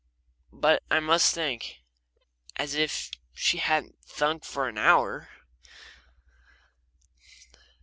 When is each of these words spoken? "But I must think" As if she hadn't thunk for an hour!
"But 0.55 0.81
I 0.89 0.99
must 0.99 1.31
think" 1.35 1.83
As 2.55 2.73
if 2.73 3.11
she 3.35 3.59
hadn't 3.59 4.03
thunk 4.03 4.43
for 4.45 4.67
an 4.67 4.79
hour! 4.79 5.29